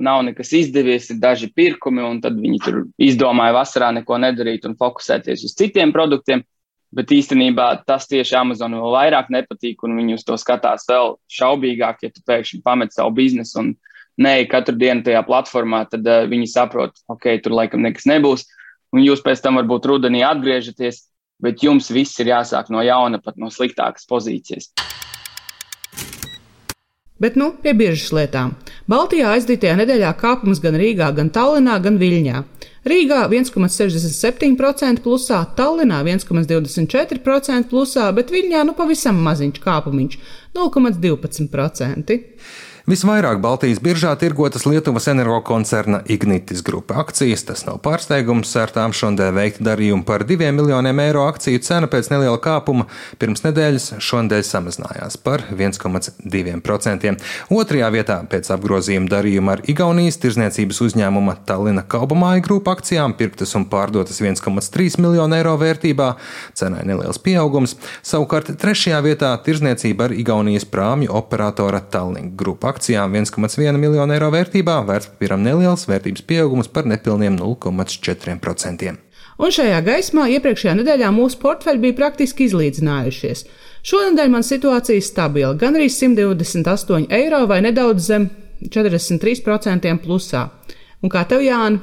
nav 0.00 0.22
nekas 0.24 0.52
izdevies, 0.56 1.10
ir 1.12 1.20
daži 1.20 1.50
pirkumi, 1.52 2.02
un 2.04 2.20
tad 2.22 2.38
viņi 2.40 2.60
tur 2.64 2.80
izdomāja 3.02 3.56
vasarā 3.58 3.92
neko 3.98 4.18
nedarīt 4.22 4.66
un 4.68 4.76
fokusēties 4.78 5.44
uz 5.48 5.54
citiem 5.58 5.92
produktiem. 5.94 6.44
Bet 6.92 7.08
īstenībā 7.08 7.86
tas 7.88 8.04
tieši 8.04 8.34
Amazon 8.36 8.74
vēl 8.76 8.92
vairāk 8.92 9.30
nepatīk, 9.32 9.80
un 9.86 9.96
viņi 9.96 10.18
uz 10.18 10.26
to 10.28 10.36
skatās 10.36 10.84
vēl 10.90 11.14
šaubīgāk, 11.32 12.02
ja 12.04 12.10
tu 12.12 12.20
pēkšņi 12.28 12.60
pamet 12.64 12.92
savu 12.92 13.14
biznesu 13.16 13.62
un 13.62 13.70
neej 14.20 14.44
katru 14.52 14.76
dienu 14.76 15.00
tajā 15.06 15.22
platformā, 15.24 15.86
tad 15.88 16.04
uh, 16.04 16.26
viņi 16.28 16.50
saprot, 16.52 17.00
ok, 17.08 17.30
tur 17.40 17.56
laikam 17.56 17.80
nekas 17.86 18.04
nebūs. 18.10 18.44
Un 18.92 19.00
jūs 19.00 19.24
pēc 19.24 19.40
tam 19.40 19.56
varbūt 19.56 19.88
rudenī 19.88 20.20
atgriežaties, 20.28 21.06
bet 21.40 21.64
jums 21.64 21.88
viss 21.88 22.20
ir 22.20 22.28
jāsāk 22.34 22.68
no 22.68 22.84
jauna, 22.84 23.22
pat 23.24 23.40
no 23.40 23.48
sliktākas 23.48 24.04
pozīcijas. 24.10 24.68
Bet 27.22 27.36
nu 27.38 27.52
pie 27.62 27.70
biežas 27.78 28.10
lietām. 28.16 28.56
Baltijā 28.90 29.36
aizdītajā 29.36 29.76
nedēļā 29.78 30.10
kāpums 30.18 30.58
gan 30.62 30.74
Rīgā, 30.80 31.12
gan 31.14 31.30
Tallinā, 31.30 31.76
gan 31.84 32.00
Viļņā. 32.00 32.40
Rīgā 32.90 33.20
1,67% 33.30 35.04
plusā, 35.04 35.38
Tallinā 35.54 36.00
1,24% 36.02 37.70
plusā, 37.70 38.08
bet 38.16 38.34
Viļņā 38.34 38.64
nu 38.66 38.74
pavisam 38.74 39.22
maziņš 39.22 39.62
kāpumiņš- 39.62 40.18
0,12%. 40.58 42.18
Visvairāk 42.82 43.38
Baltijas 43.38 43.78
biržā 43.78 44.10
tirgotas 44.18 44.64
Lietuvas 44.66 45.04
energokoncerna 45.06 46.00
Ignitis 46.10 46.64
grupa 46.66 46.96
akcijas. 46.98 47.44
Tas 47.46 47.60
nav 47.62 47.76
pārsteigums, 47.84 48.50
ar 48.58 48.72
tām 48.74 48.90
šodien 48.90 49.30
veikti 49.36 49.62
darījumi 49.62 50.02
par 50.02 50.24
2 50.26 50.48
miljoniem 50.50 50.98
eiro 51.04 51.22
akciju 51.30 51.60
cena 51.62 51.86
pēc 51.86 52.08
neliela 52.10 52.40
kāpuma 52.42 52.88
pirms 53.22 53.44
nedēļas 53.44 53.86
šonadēļ 54.02 54.42
samazinājās 54.48 55.18
par 55.22 55.44
1,2%. 55.54 57.12
Otrajā 57.54 57.92
vietā 57.94 58.16
pēc 58.32 58.50
apgrozījuma 58.56 59.12
darījuma 59.14 59.54
ar 59.54 59.62
Igaunijas 59.70 60.18
tirzniecības 60.24 60.82
uzņēmuma 60.88 61.36
Tallina 61.46 61.86
Kaubamāja 61.86 62.42
grupa 62.42 62.74
akcijām 62.74 63.14
pirktas 63.14 63.54
un 63.54 63.68
pārdotas 63.70 64.18
1,3 64.18 64.98
miljonu 64.98 65.38
eiro 65.38 65.54
vērtībā, 65.62 66.10
cenai 66.58 66.82
neliels 66.90 67.22
pieaugums. 67.22 67.78
Savukārt 68.02 68.50
trešajā 68.58 68.98
vietā 69.06 69.30
tirzniecība 69.46 70.10
ar 70.10 70.18
Igaunijas 70.18 70.66
prāmju 70.66 71.14
operatora 71.22 71.78
Tallink 71.94 72.34
grupa 72.34 72.71
akcijām 72.72 73.14
1,1 73.20 73.78
miljonu 73.78 74.16
eiro 74.16 74.32
vērtībā, 74.34 74.80
vērtspapīram 74.88 75.44
neliels 75.44 75.86
vērtības 75.88 76.26
pieaugums 76.26 76.72
par 76.72 76.88
nepilniem 76.90 77.38
0,4%. 77.38 78.94
Un 79.42 79.52
šajā 79.54 79.80
gaismā 79.86 80.28
iepriekšējā 80.36 80.74
nedēļā 80.80 81.08
mūsu 81.14 81.38
portfeļi 81.42 81.82
bija 81.86 81.98
praktiski 82.02 82.46
izlīdzinājušies. 82.50 83.46
Šonadēļ 83.88 84.28
man 84.30 84.44
situācija 84.46 85.02
stabila, 85.02 85.56
gan 85.58 85.78
arī 85.78 85.88
128 85.90 87.08
eiro 87.10 87.44
vai 87.50 87.62
nedaudz 87.64 88.06
zem 88.12 88.28
43% 88.62 89.96
plusā. 90.04 90.44
Un 91.02 91.10
kā 91.10 91.24
tev, 91.26 91.42
Jāni? 91.42 91.80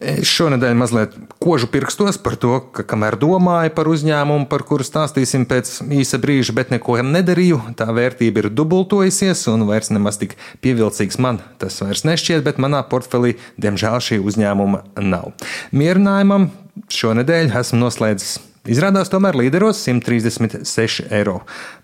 Es 0.00 0.30
šonadēļ 0.32 0.76
mazliet 0.80 1.16
kožu 1.44 1.66
pirkstos 1.68 2.16
par 2.24 2.38
to, 2.40 2.54
ka 2.72 2.86
kamēr 2.88 3.18
domāju 3.20 3.74
par 3.76 3.90
uzņēmumu, 3.92 4.46
par 4.48 4.64
kuru 4.64 4.86
stāstīsim 4.86 5.44
pēc 5.50 5.74
īsa 5.92 6.16
brīža, 6.22 6.54
bet 6.56 6.72
neko 6.72 6.96
nedarīju, 7.04 7.60
tā 7.76 7.90
vērtība 7.92 8.46
ir 8.46 8.48
dubultojusies 8.48 9.44
un 9.52 9.68
vairs 9.68 9.92
nemaz 9.92 10.16
tik 10.22 10.38
pievilcīgs 10.64 11.20
man 11.20 11.42
tas 11.60 11.76
vairs 11.84 12.06
nešķiet, 12.08 12.40
bet 12.48 12.56
manā 12.56 12.80
portfelī, 12.88 13.36
diemžēl, 13.60 14.00
šī 14.08 14.22
uzņēmuma 14.24 14.86
nav. 15.04 15.34
Mierinājumam 15.76 16.48
šonadēļ 16.88 17.52
esmu 17.60 17.84
noslēdzis 17.84 18.38
Izrādās, 18.68 19.08
tomēr 19.08 19.32
līderos 19.40 19.78
136 19.86 21.06
eiro 21.16 21.38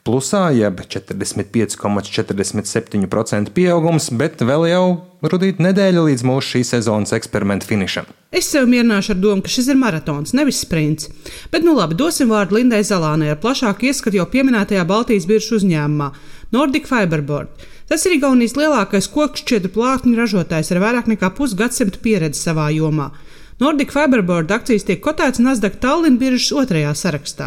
plusā, 0.05 0.53
jeb 0.53 0.77
45,47% 0.85 3.49
pieaugums, 3.57 4.13
bet 4.13 4.45
vēl 4.45 4.69
jau 4.69 5.01
rudīt 5.25 5.57
nedēļa 5.65 6.05
līdz 6.11 6.21
mūsu 6.29 6.45
šīs 6.51 6.69
sezonas 6.75 7.17
eksperimentu 7.17 7.65
finišam. 7.71 8.05
Es 8.29 8.45
sev 8.53 8.69
mierināšu 8.69 9.15
ar 9.15 9.19
domu, 9.23 9.41
ka 9.41 9.49
šis 9.55 9.73
ir 9.73 9.79
maratons, 9.81 10.37
nevis 10.37 10.61
sprints. 10.67 11.09
Bet, 11.49 11.65
nu 11.65 11.73
labi, 11.79 11.97
dosim 11.97 12.29
vārdu 12.29 12.59
Lindai 12.59 12.83
Zalānai 12.85 13.33
ar 13.33 13.41
plašāku 13.41 13.89
ieskatu 13.89 14.21
jau 14.21 14.29
pieminētajā 14.37 14.85
Baltijas 14.85 15.25
biržu 15.31 15.57
uzņēmumā 15.57 16.09
Nordic 16.53 16.85
Fiberboard. 16.93 17.49
Tas 17.89 18.05
ir 18.05 18.13
Igaunijas 18.19 18.53
lielākais 18.59 19.09
kokšķiedru 19.17 19.71
plātņu 19.73 20.13
ražotājs 20.19 20.69
ar 20.75 20.79
vairāk 20.85 21.07
nekā 21.09 21.29
pusgadsimtu 21.39 21.99
pieredzi 22.05 22.41
savā 22.51 22.67
jomā. 22.75 23.09
Nordic 23.57 23.89
Fiberboard 23.89 24.51
akcijas 24.53 24.85
tiek 24.85 24.99
kotētas 25.01 25.41
Nasdaq 25.41 25.79
Tallinn 25.81 26.19
biržas 26.21 26.51
otrajā 26.61 26.91
sarakstā. 26.93 27.47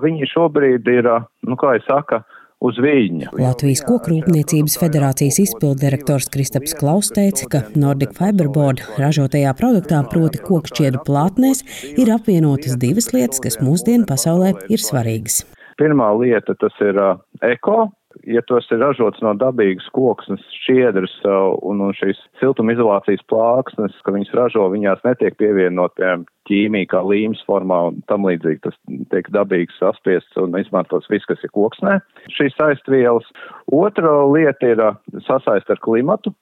Viņi 0.00 0.28
šobrīd 0.30 0.88
ir, 0.88 1.08
nu, 1.44 1.56
kā 1.60 1.74
jau 1.76 1.82
saka, 1.84 2.22
uz 2.64 2.78
viļņa. 2.80 3.34
Latvijas 3.36 3.82
Kokrūpniecības 3.84 4.78
federācijas 4.80 5.42
izpildirektors 5.42 6.30
Kristaps 6.32 6.72
Klaus 6.78 7.12
teica, 7.12 7.50
ka 7.52 7.60
Nordic 7.76 8.16
Fiberboard 8.16 8.80
ražotajā 8.96 9.52
produktā, 9.60 10.00
proti 10.08 10.40
kokšķiedu 10.44 11.04
plātnēs, 11.04 11.60
ir 12.00 12.14
apvienotas 12.16 12.78
divas 12.80 13.12
lietas, 13.12 13.44
kas 13.44 13.60
mūsdienu 13.60 14.08
pasaulē 14.08 14.54
ir 14.72 14.80
svarīgas. 14.80 15.42
Pirmā 15.76 16.08
lieta 16.16 16.56
tas 16.56 16.80
ir 16.80 16.96
eko, 17.44 17.90
ja 18.22 18.42
tos 18.48 18.68
ir 18.72 18.80
ražots 18.82 19.22
no 19.24 19.32
dabīgas 19.38 19.86
koksnes, 19.94 20.42
šķiedras 20.62 21.14
un, 21.26 21.82
un 21.84 21.94
šīs 21.96 22.20
siltumizolācijas 22.40 23.24
plāksnes, 23.30 23.96
ka 24.04 24.14
viņas 24.14 24.32
ražo, 24.38 24.68
viņās 24.72 25.02
netiek 25.06 25.36
pievienot, 25.40 25.94
piemēram, 25.98 26.26
ķīmija 26.48 26.90
kā 26.92 27.00
līmes 27.08 27.40
formā 27.48 27.80
un 27.88 28.00
tam 28.10 28.26
līdzīgi 28.28 28.62
tas 28.66 28.76
tiek 29.12 29.28
dabīgs 29.32 29.78
saspiests 29.80 30.40
un 30.40 30.56
izmantots 30.60 31.08
viss, 31.12 31.26
kas 31.28 31.40
ir 31.46 31.52
koksnē. 31.56 31.98
Šīs 32.36 32.56
saistvielas. 32.58 33.28
Otra 33.72 34.16
lieta 34.28 34.74
ir 34.74 34.82
sasaist 35.28 35.72
ar 35.72 35.80
klimatu. 35.84 36.34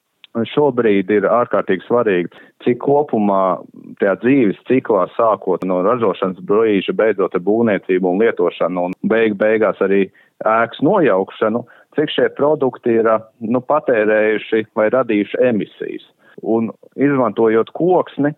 Šobrīd 0.49 1.11
ir 1.13 1.27
ārkārtīgi 1.29 1.85
svarīgi, 1.85 2.39
cik 2.65 2.79
kopumā 2.81 3.59
tajā 3.99 4.15
dzīves 4.21 4.61
ciklā, 4.69 5.05
sākot 5.17 5.63
no 5.67 5.81
ražošanas 5.85 6.41
brīža, 6.47 6.95
beidzot 6.97 7.35
ar 7.35 7.43
būvniecību 7.45 8.13
un 8.13 8.23
lietošanu, 8.23 8.87
un 8.89 8.95
beig 9.09 9.37
beigās 9.39 9.81
arī 9.83 10.05
ēkas 10.43 10.81
nojaukšanu, 10.85 11.63
cik 11.97 12.13
šie 12.13 12.29
produkti 12.37 12.97
ir 12.99 13.09
nu, 13.39 13.61
patērējuši 13.61 14.65
vai 14.77 14.89
radījuši 14.93 15.41
emisijas. 15.49 16.07
Un 16.41 16.71
izmantojot 16.99 17.69
koksni, 17.77 18.33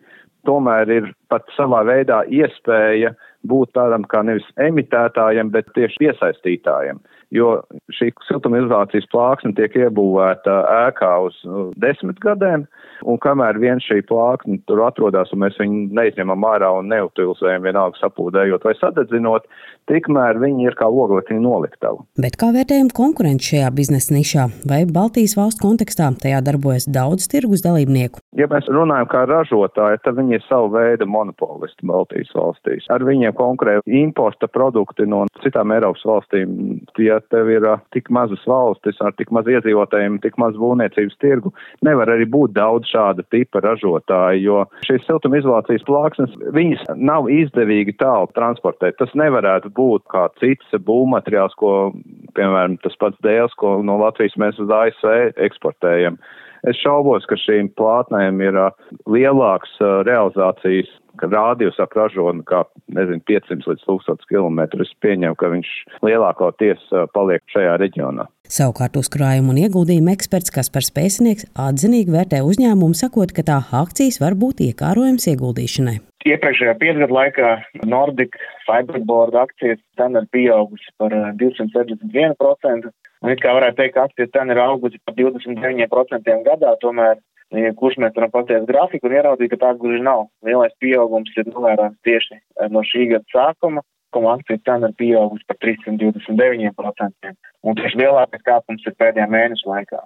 tomēr 0.46 0.92
ir 0.92 1.12
pat 1.32 1.48
savā 1.56 1.82
veidā 1.88 2.22
iespēja 2.30 3.16
būt 3.50 3.74
tādam 3.78 4.06
kā 4.10 4.22
nevis 4.26 4.48
emitētājiem, 4.62 5.52
bet 5.54 5.72
tieši 5.78 6.02
piesaistītājiem. 6.04 7.00
Jo 7.34 7.62
šī 7.96 8.12
siltumizolācijas 8.28 9.08
plāksne 9.12 9.54
tiek 9.58 9.74
iebūvēta 9.80 10.56
ēkā 10.88 11.12
uz 11.26 11.38
nu, 11.48 11.70
desmit 11.82 12.20
gadiem, 12.24 12.66
un 13.04 13.18
kamēr 13.22 13.60
vien 13.62 13.82
šī 13.84 14.02
plāksne 14.10 14.60
tur 14.70 14.84
atrodas, 14.86 15.32
un 15.34 15.42
mēs 15.44 15.58
viņu 15.60 15.88
neizņemam 15.98 16.46
ārā 16.48 16.70
un 16.78 16.92
neutilizējam 16.94 17.66
vienalga 17.66 18.00
sapūdējot 18.02 18.68
vai 18.68 18.76
sadedzinot, 18.80 19.50
tikmēr 19.90 20.40
viņi 20.42 20.70
ir 20.70 20.78
kā 20.80 20.88
oglekļa 20.90 21.40
noliktava. 21.42 22.06
Bet 22.22 22.38
kā 22.42 22.52
vērtējam 22.56 22.92
konkurenci 22.96 23.56
šajā 23.56 23.72
biznesa 23.76 24.16
nišā? 24.16 24.48
Vai 24.70 24.84
Baltijas 24.86 25.36
valstu 25.38 25.66
kontekstā 25.66 26.12
tajā 26.22 26.42
darbojas 26.46 26.88
daudz 26.90 27.28
tirgus 27.32 27.66
dalībnieku? 27.66 28.22
Ja 28.38 28.48
mēs 28.52 28.70
runājam 28.72 29.10
kā 29.12 29.26
ražotāji, 29.30 30.02
tad 30.06 30.18
viņi 30.20 30.38
ir 30.38 30.46
savu 30.46 30.72
veidu 30.76 31.08
monopolisti 31.10 31.88
Baltijas 31.88 32.32
valstīs. 32.38 32.88
Ar 32.94 33.06
viņiem 33.06 33.36
konkurē 33.38 33.80
importa 33.86 34.50
produkti 34.52 35.08
no 35.10 35.26
citām 35.44 35.74
Eiropas 35.76 36.04
valstīm. 36.08 36.82
Ja 37.16 37.22
tev 37.32 37.48
ir 37.48 37.64
tik 37.96 38.10
mazas 38.12 38.42
valstis 38.50 38.98
ar 39.04 39.14
tik 39.16 39.30
maz 39.36 39.48
iedzīvotājiem, 39.48 40.18
tik 40.24 40.36
maz 40.42 40.58
būvniecības 40.60 41.16
tirgu, 41.24 41.52
nevar 41.86 42.12
arī 42.12 42.26
būt 42.32 42.56
daudz 42.58 42.90
šāda 42.92 43.24
tipa 43.32 43.62
ražotāji, 43.64 44.44
jo 44.44 44.66
šīs 44.88 45.06
siltumizolācijas 45.08 45.86
plāksnes, 45.88 46.34
viņas 46.56 46.84
nav 47.00 47.30
izdevīgi 47.32 47.96
tālu 48.02 48.28
transportēt. 48.36 48.98
Tas 49.00 49.14
nevarētu 49.16 49.72
būt 49.78 50.04
kā 50.12 50.26
cits 50.42 50.76
būvmateriāls, 50.90 51.56
ko, 51.62 51.94
piemēram, 52.36 52.76
tas 52.84 53.00
pats 53.00 53.22
dēls, 53.24 53.56
ko 53.62 53.78
no 53.86 53.96
Latvijas 54.02 54.36
mēs 54.42 54.60
uz 54.60 54.76
ASV 54.76 55.40
eksportējam. 55.48 56.20
Es 56.68 56.80
šaubos, 56.82 57.28
ka 57.30 57.38
šīm 57.40 57.72
plātnēm 57.80 58.42
ir 58.44 58.60
lielāks 59.08 59.78
realizācijas 59.80 60.92
rādījus 61.32 61.80
ap 61.84 61.96
ražonu 61.98 62.46
kā, 62.48 62.64
nezinu, 62.96 63.24
500 63.30 63.70
līdz 63.72 63.86
1000 63.88 64.30
km. 64.30 64.64
Es 64.86 64.94
pieņemu, 65.04 65.38
ka 65.40 65.52
viņš 65.54 65.74
lielākoties 66.06 66.90
paliek 67.16 67.44
šajā 67.54 67.76
reģionā. 67.82 68.28
Savukārt 68.46 68.98
uzkrājuma 69.00 69.56
un 69.56 69.62
ieguldījuma 69.64 70.14
eksperts 70.14 70.54
Kaspars 70.54 70.92
Pēcinieks 70.94 71.48
atzinīgi 71.58 72.14
vērtē 72.14 72.44
uzņēmumu, 72.46 72.94
sakot, 72.98 73.34
ka 73.34 73.46
tā 73.48 73.62
akcijas 73.74 74.20
var 74.22 74.38
būt 74.38 74.62
iekārojums 74.68 75.26
ieguldīšanai. 75.32 75.98
Iepriekšējā 76.26 76.74
piecgadu 76.82 77.14
laikā 77.14 77.50
Nordic 77.86 78.38
Fiberboard 78.66 79.36
akcijas 79.38 79.82
cena 79.98 80.24
ir 80.24 80.30
pieaugusi 80.34 80.94
par 80.98 81.14
271%. 81.42 82.90
Un 83.26 83.34
it 83.34 83.42
kā 83.42 83.54
varētu 83.58 83.80
teikt, 83.82 83.96
ka 83.96 84.06
akcijas 84.10 84.34
cena 84.34 84.54
ir 84.54 84.62
augusi 84.62 85.02
par 85.06 85.18
29% 85.18 86.36
gadā, 86.46 86.74
tomēr, 86.82 87.22
kurš 87.54 87.98
mēs 88.02 88.16
varam 88.16 88.32
pateikt 88.34 88.68
grafiku 88.70 89.08
un 89.10 89.18
ieraudzīt, 89.18 89.52
ka 89.54 89.62
tā 89.62 89.74
gluži 89.80 90.02
nav. 90.04 90.28
Lielais 90.46 90.74
pieaugums 90.80 91.32
ir 91.38 91.52
novērojams 91.52 92.00
tieši 92.04 92.40
no 92.74 92.82
šī 92.84 93.10
gada 93.14 93.26
sākuma, 93.34 93.84
ko 94.12 94.24
akcijas 94.32 94.64
cena 94.66 94.90
ir 94.90 94.98
pieaugusi 94.98 95.46
par 95.48 95.58
329%. 95.64 97.34
Un 97.64 97.80
tieši 97.80 98.02
lielākais 98.02 98.46
kāpums 98.46 98.86
ir 98.86 98.96
pēdējā 99.00 99.28
mēneša 99.30 99.72
laikā. 99.72 100.02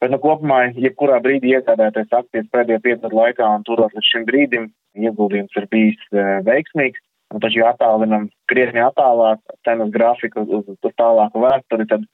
Bet, 0.00 0.12
nu, 0.12 0.18
kopumā, 0.20 0.58
jebkurā 0.76 1.22
brīdī 1.24 1.54
iegādāties 1.56 2.12
akcijas 2.12 2.50
pēdējo 2.52 2.82
piecu 2.84 3.02
gadu 3.06 3.16
laikā 3.16 3.46
un 3.56 3.64
turot 3.64 3.94
līdz 3.96 4.10
šim 4.10 4.26
brīdim, 4.28 4.66
ieguldījums 5.00 5.56
ir 5.56 5.68
bijis 5.72 6.02
uh, 6.12 6.42
veiksmīgs. 6.44 7.00
Un 7.32 7.42
taču, 7.42 7.62
ja 7.62 7.72
attālinam 7.72 8.28
krietni 8.50 8.82
attālāk 8.84 9.40
cenas 9.66 9.88
grafiku 9.94 10.44
uz, 10.44 10.68
uz 10.68 10.92
tālāku 11.00 11.40
vēsturi, 11.42 11.88
tad 11.90 12.04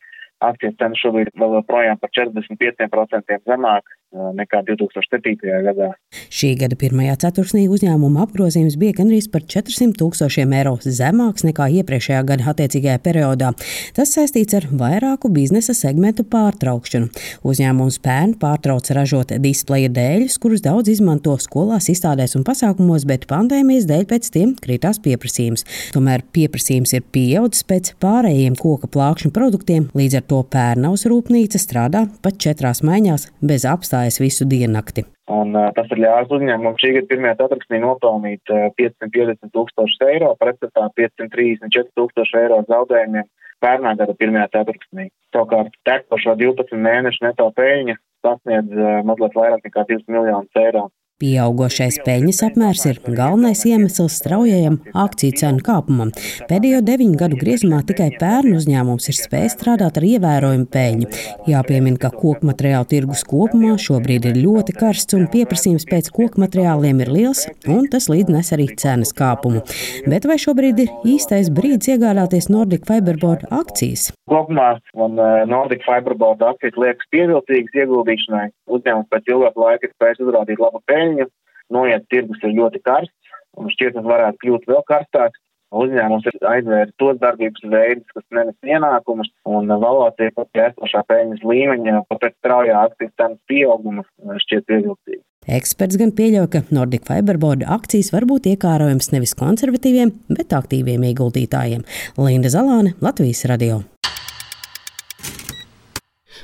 akcijas 0.47 0.79
cena 0.79 0.99
šobrīd 0.99 1.35
vēl 1.43 1.59
joprojām 1.59 1.99
par 2.01 2.15
45% 2.17 3.43
zemāk 3.51 3.91
nekā 4.13 4.63
2007. 4.69 5.37
gadā. 5.67 5.93
Šī 6.33 6.53
gada 6.61 6.77
pirmajā 6.79 7.17
ceturksnī 7.25 7.65
uzņēmuma 7.73 8.27
apgrozījums 8.27 8.77
bija 8.81 8.97
gandrīz 9.01 9.29
par 9.33 9.45
400 9.49 9.97
tūkstošiem 10.01 10.53
eiro 10.59 10.75
zemāks 10.83 11.47
nekā 11.49 11.69
iepriekšējā 11.81 12.21
gada 12.29 12.49
attiecīgajā 12.53 12.99
periodā. 13.05 13.53
Tas 13.97 14.13
saistīts 14.17 14.57
ar 14.59 14.67
vairāku 14.69 15.31
biznesa 15.33 15.75
segmentu 15.77 16.25
pārtraukšanu. 16.29 17.09
Uzņēmums 17.49 17.99
pērn 18.05 18.35
pārtrauca 18.41 18.97
ražot 18.99 19.35
displeja 19.43 19.91
dēļus, 19.93 20.39
kurus 20.43 20.65
daudz 20.65 20.93
izmanto 20.93 21.37
skolās, 21.41 21.89
izstādēs 21.93 22.37
un 22.39 22.47
pasākumos, 22.49 23.07
bet 23.09 23.29
pandēmijas 23.31 23.89
dēļ 23.89 24.07
pēc 24.13 24.31
tiem 24.35 24.55
kritās 24.61 25.01
pieprasījums. 25.05 25.65
Tomēr 25.97 26.25
pieprasījums 26.37 26.97
ir 26.97 27.07
pieaudzis 27.15 27.67
pēc 27.69 27.93
pārējiem 28.03 28.57
koka 28.61 28.91
plākšņu 28.93 29.33
produktiem, 29.37 29.89
līdz 29.97 30.21
ar 30.21 30.29
to 30.29 30.43
pērnaus 30.53 31.07
rūpnīca 31.09 31.61
strādā 31.61 32.07
pat 32.25 32.41
četrās 32.43 32.83
maiņās 32.87 33.29
bez 33.41 33.67
apstājas 34.03 34.21
visu 34.21 34.45
diennakti. 34.49 35.05
Un, 35.31 35.55
uh, 35.55 35.71
tas 35.75 35.87
ir 35.91 36.01
ļāvis 36.03 36.33
uzņēmumam 36.35 36.77
šī 36.81 36.93
gada 36.97 37.09
pirmajā 37.09 37.37
ceturksnī 37.41 37.79
nopelnīt 37.81 38.51
uh, 38.51 38.71
550 38.77 39.53
tūkstošus 39.55 40.03
eiro, 40.11 40.35
pretstatā 40.39 40.89
534 40.99 41.93
tūkstoši 41.97 42.39
eiro 42.43 42.63
zaudējumiem 42.69 43.29
pērnā 43.63 43.95
gada 43.97 44.15
pirmajā 44.19 44.49
ceturksnī. 44.57 45.09
Savukārt 45.33 45.73
tekošo 45.87 46.35
12 46.37 46.75
mēnešu 46.75 47.25
neto 47.29 47.49
peļņa 47.55 47.97
sasniedz 48.27 48.75
uh, 48.75 49.01
mazliet 49.07 49.39
vairāk 49.39 49.63
nekā 49.69 49.87
2 49.89 50.03
miljonus 50.11 50.59
eiro. 50.59 50.89
Pieaugošais 51.23 52.01
peļņas 52.03 52.41
apmērs 52.49 52.81
ir 52.91 52.97
galvenais 53.07 53.61
iemesls 53.69 54.17
straujajam 54.19 54.81
akciju 54.99 55.37
cenu 55.39 55.63
kāpumam. 55.63 56.09
Pēdējo 56.49 56.81
deviņu 56.83 57.19
gadu 57.21 57.37
griezumā 57.39 57.79
tikai 57.87 58.09
pērnu 58.19 58.57
uzņēmums 58.59 59.07
ir 59.13 59.17
spējis 59.21 59.55
strādāt 59.55 60.01
ar 60.01 60.07
ievērojumu 60.09 60.67
peļņu. 60.75 61.11
Jāpiemina, 61.53 62.01
ka 62.03 62.11
koku 62.11 62.49
materiālu 62.49 62.89
tirgus 62.91 63.23
kopumā 63.29 63.77
šobrīd 63.79 64.27
ir 64.33 64.41
ļoti 64.43 64.75
karsts 64.81 65.15
un 65.15 65.29
pieprasījums 65.31 65.87
pēc 65.87 66.11
koku 66.17 66.43
materiāliem 66.43 67.05
ir 67.05 67.13
liels, 67.15 67.45
un 67.71 67.87
tas 67.93 68.11
līdz 68.11 68.35
nes 68.35 68.51
arī 68.59 68.67
cenas 68.83 69.15
kāpumu. 69.15 69.63
Bet 70.11 70.27
vai 70.27 70.41
šobrīd 70.43 70.83
ir 70.83 70.91
īstais 71.15 71.53
brīdis 71.55 71.95
iegādāties 71.95 72.51
Nordic 72.51 72.89
Fiberboard 72.91 73.47
akcijas? 73.55 74.11
Kopumā 74.33 74.73
man 74.99 75.15
uh, 75.23 75.45
Nordic 75.47 75.87
Fiberboard 75.87 76.43
akcijas 76.51 76.83
liekas 76.83 77.11
pievilcīgas 77.15 77.83
ieguldīšanai. 77.85 78.49
Uzņēmums 78.73 79.11
pēc 79.13 79.31
ilgāka 79.31 79.67
laika 79.69 79.87
ir 79.87 79.95
spējis 79.95 80.23
uzrādīt 80.27 80.63
labu 80.63 80.83
peļņu 80.89 81.12
peļņu, 81.13 81.31
noiet 81.73 82.09
tirgus 82.11 82.43
ir 82.43 82.57
ļoti 82.59 82.83
karsts, 82.85 83.33
un 83.57 83.71
šķiet, 83.73 83.97
tas 83.97 84.05
varētu 84.05 84.43
kļūt 84.43 84.69
vēl 84.69 84.85
karstāks. 84.89 85.41
Uzņēmums 85.73 86.27
ir 86.29 86.35
aizvēris 86.45 86.93
tos 87.01 87.17
darbības 87.17 87.63
veidus, 87.65 88.05
kas 88.13 88.25
nenes 88.37 88.57
ienākumus, 88.61 89.31
un 89.49 89.73
valācija 89.73 90.35
pat 90.37 90.61
esošā 90.67 91.01
peļņas 91.09 91.47
līmeņa, 91.49 92.03
pat 92.11 92.21
pēc 92.27 92.35
straujā 92.37 92.83
cenas 93.17 93.39
pieauguma 93.49 94.05
šķiet 94.45 94.67
pievilcīga. 94.69 95.23
Eksperts 95.49 95.97
gan 95.99 96.13
pieļauj, 96.13 96.51
ka 96.53 96.63
Nordic 96.77 97.09
Fiberboard 97.09 97.65
akcijas 97.65 98.13
var 98.13 98.29
būt 98.29 98.51
iekārojams 98.53 99.15
nevis 99.17 99.33
konservatīviem, 99.41 100.13
bet 100.29 100.53
aktīviem 100.53 101.09
ieguldītājiem. 101.09 101.89
Linda 102.21 102.53
Zalāne, 102.53 102.93
Latvijas 103.01 103.47
radio. 103.49 103.81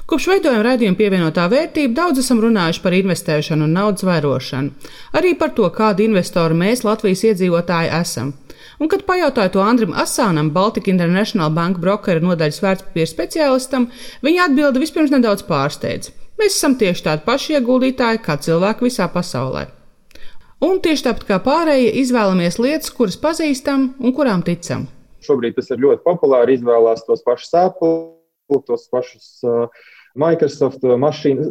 Kopš 0.09 0.25
veidojuma 0.31 0.63
raidījuma 0.65 0.97
pievienotā 0.97 1.43
vērtība 1.53 1.93
daudz 1.93 2.23
esam 2.23 2.39
runājuši 2.41 2.81
par 2.81 2.95
investēšanu 2.97 3.67
un 3.67 3.75
naudas 3.77 4.07
vairošanu, 4.09 4.93
arī 5.19 5.35
par 5.37 5.51
to, 5.57 5.67
kādi 5.69 6.07
investori 6.09 6.55
mēs, 6.57 6.81
Latvijas 6.87 7.27
iedzīvotāji, 7.29 7.91
esam. 7.93 8.31
Un, 8.81 8.89
kad 8.89 9.05
pajautāju 9.05 9.53
to 9.53 9.61
Andrim 9.61 9.93
Asānam, 9.93 10.49
Baltic 10.55 10.89
International 10.89 11.53
Bank 11.53 11.77
brokeru 11.83 12.25
nodaļas 12.25 12.61
vērtspapīra 12.65 13.11
speciālistam, 13.11 13.91
viņa 14.25 14.47
atbildi 14.47 14.81
vispirms 14.81 15.13
nedaudz 15.13 15.45
pārsteidza. 15.45 16.17
Mēs 16.41 16.57
esam 16.57 16.79
tieši 16.81 17.05
tādi 17.11 17.27
paši 17.29 17.59
ieguldītāji 17.59 18.23
kā 18.25 18.39
cilvēki 18.49 18.89
visā 18.89 19.11
pasaulē. 19.13 19.67
Un 20.65 20.81
tieši 20.81 21.05
tāpat 21.11 21.29
kā 21.29 21.41
pārējie, 21.45 21.93
izvēlamies 22.01 22.57
lietas, 22.63 22.95
kuras 22.97 23.21
pazīstam 23.21 23.91
un 24.01 24.17
kurām 24.17 24.41
ticam. 24.47 24.89
Šobrīd 25.21 25.61
tas 25.61 25.69
ir 25.69 25.85
ļoti 25.85 26.01
populāri 26.09 26.57
izvēlēties 26.57 27.05
tos 27.11 27.27
pašus 27.29 27.53
Apple, 27.61 27.99
tos 28.65 28.89
pašus 28.89 29.31
uh, 29.45 29.69
Microsoft 30.17 30.85
uh, 30.87 30.97
mašīnu, 31.01 31.51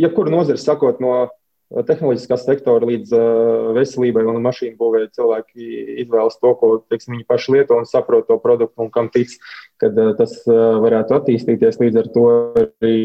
jebkuru 0.00 0.32
nozari 0.34 0.60
sakot, 0.60 0.98
no 1.02 1.12
uh, 1.22 1.84
tehnoloģiskā 1.86 2.38
sektora 2.40 2.88
līdz 2.88 3.14
uh, 3.16 3.70
veselībai 3.76 4.24
un 4.28 4.42
mašīnu 4.44 4.78
būvēi 4.80 5.12
cilvēki 5.18 5.68
izvēlas 6.04 6.40
to, 6.40 6.54
ko 6.60 6.72
teiksim, 6.90 7.16
viņi 7.16 7.28
paši 7.28 7.56
lieto 7.56 7.78
un 7.78 7.88
saprot 7.88 8.28
to 8.30 8.40
produktu 8.42 8.86
un 8.86 8.92
kam 8.94 9.12
tic, 9.12 9.34
kad 9.82 9.96
tas 10.18 10.36
varētu 10.46 11.16
attīstīties. 11.18 11.80
Līdz 11.82 12.02
ar 12.02 12.12
to 12.14 12.26
arī 12.66 12.98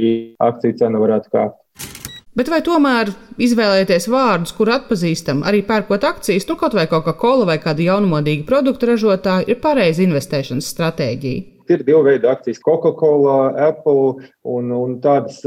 akciju 0.50 0.78
cena 0.82 1.02
varētu 1.02 1.34
kāpt. 1.34 1.64
Bet 2.38 2.52
vai 2.54 2.60
tomēr 2.62 3.10
izvēlēties 3.42 4.06
vārdus, 4.14 4.52
kur 4.54 4.70
atpazīstam, 4.70 5.42
arī 5.50 5.64
pērkot 5.66 6.04
akcijas, 6.06 6.46
nu 6.46 6.54
kaut 6.60 6.78
vai 6.78 6.86
Coca-Cola 6.92 7.48
vai 7.50 7.58
kāda 7.64 7.82
jaunmodīga 7.88 8.46
produktu 8.46 8.92
ražotāja, 8.92 9.48
ir 9.50 9.58
pareiza 9.64 10.06
investēšanas 10.06 10.70
stratēģija? 10.76 11.57
Ir 11.74 11.84
divi 11.88 12.04
veidi 12.06 12.30
akcijas- 12.30 12.62
Coca-Cola, 12.68 13.54
Apple 13.68 14.24
un, 14.44 14.72
un 14.72 14.98
tādas 15.04 15.42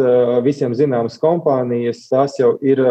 visiem 0.45 0.75
zināmas 0.77 1.19
kompānijas. 1.23 2.07
Tās 2.11 2.39
jau 2.41 2.57
ir 2.63 2.83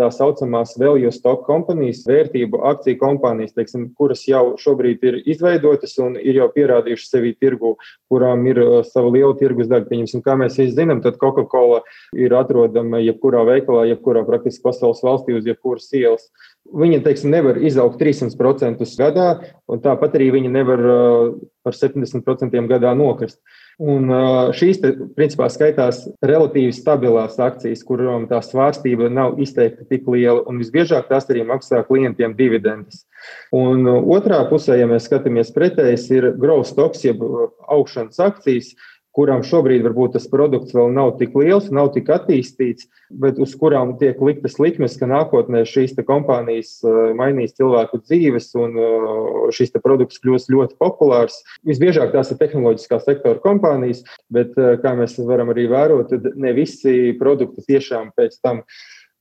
tā 0.00 0.08
saucamās 0.12 0.74
value 0.80 1.10
stock 1.12 1.44
kompānijas, 1.46 2.02
vērtību 2.08 2.62
akciju 2.70 2.98
kompānijas, 3.00 3.54
teiksim, 3.56 3.88
kuras 3.98 4.24
jau 4.28 4.54
šobrīd 4.60 5.04
ir 5.08 5.18
izveidotas 5.34 5.94
un 6.02 6.16
ir 6.20 6.40
jau 6.40 6.48
pierādījušas 6.54 7.12
sevi 7.12 7.34
tirgu, 7.40 7.74
kurām 8.12 8.46
ir 8.48 8.60
sava 8.88 9.12
liela 9.12 9.34
tirgus 9.38 9.68
daļa. 9.70 9.88
Pieņemsim, 9.90 10.24
kā 10.24 10.36
mēs 10.40 10.56
visi 10.60 10.76
zinām, 10.78 11.02
tad 11.04 11.18
Coca-Cola 11.20 11.82
ir 12.16 12.34
atrodama 12.38 13.02
jebkurā 13.02 13.44
veikalā, 13.48 13.86
jebkurā 13.92 14.24
praktiski 14.28 14.64
pasaules 14.64 15.02
valstī 15.04 15.36
uz 15.36 15.48
jebkuras 15.48 15.90
ielas. 15.98 16.28
Viņa 16.72 17.02
teiksim, 17.04 17.32
nevar 17.34 17.58
izaugt 17.60 18.00
300% 18.00 18.86
gadā, 19.00 19.28
un 19.68 19.82
tāpat 19.82 20.16
arī 20.16 20.30
viņa 20.38 20.52
nevar 20.54 20.86
uh, 20.86 21.34
par 21.66 21.76
70% 21.76 22.62
gadā 22.70 22.94
nokrist. 22.96 23.40
Un 23.80 24.10
šīs, 24.52 24.80
te, 24.82 24.92
principā, 25.16 25.48
skaitās 25.52 26.02
relatīvi 26.24 26.74
stabilās 26.76 27.38
akcijas, 27.40 27.84
kurām 27.88 28.26
tā 28.30 28.42
svārstība 28.44 29.08
nav 29.08 29.40
izteikti 29.42 29.86
tik 29.88 30.08
liela, 30.12 30.42
un 30.46 30.60
visbiežāk 30.60 31.08
tās 31.08 31.28
arī 31.32 31.46
maksā 31.48 31.80
klientiem 31.88 32.36
dividendes. 32.36 33.06
Un 33.54 33.86
otrā 33.86 34.42
pusē, 34.50 34.76
ja 34.80 34.88
mēs 34.90 35.08
skatāmies 35.08 35.54
pretējs, 35.54 36.08
ir 36.12 36.32
growth 36.36 36.68
stocks, 36.72 37.04
jeb 37.06 37.22
augšanas 37.70 38.20
akcijas, 38.20 38.74
kurām 39.16 39.42
šobrīd 39.44 39.84
varbūt 39.84 40.16
tas 40.16 40.26
produkts 40.30 40.74
vēl 40.76 40.92
nav 40.94 41.14
tik 41.20 41.34
liels, 41.36 41.68
nav 41.74 41.90
tik 41.94 42.08
attīstīts, 42.12 42.88
bet 43.22 43.40
uz 43.42 43.54
kurām 43.58 43.94
tiek 44.00 44.20
liktas 44.24 44.58
likmes, 44.62 44.96
ka 45.00 45.08
nākotnē 45.10 45.64
šīs 45.68 45.94
kompānijas 46.08 46.78
uh, 46.86 47.12
mainīs 47.18 47.56
cilvēku 47.58 48.00
dzīves 48.04 48.50
un 48.60 48.78
uh, 48.80 49.50
šis 49.52 49.74
produkts 49.82 50.20
kļūs 50.22 50.48
ļoti 50.52 50.78
populārs. 50.80 51.42
Visbiežāk 51.68 52.14
tās 52.14 52.32
ir 52.32 52.40
tehnoloģiskā 52.40 53.02
sektora 53.04 53.42
kompānijas, 53.44 54.02
bet, 54.32 54.56
uh, 54.56 54.74
kā 54.82 54.96
mēs 54.98 55.18
varam 55.20 55.52
arī 55.52 55.68
vērot, 55.72 56.16
ne 56.34 56.56
visi 56.56 57.12
produkti 57.20 57.66
tiešām 57.68 58.14
pēc 58.16 58.40
tam 58.40 58.64